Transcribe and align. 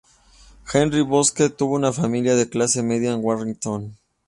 Henry 0.73 1.01
Bosque 1.03 1.49
tuvo 1.51 1.75
una 1.75 1.93
familia 1.93 2.33
de 2.35 2.49
clase 2.49 2.81
media 2.81 3.13
en 3.13 3.23
Warrington. 3.23 3.99